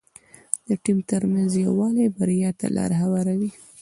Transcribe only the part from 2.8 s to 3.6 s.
هواروي.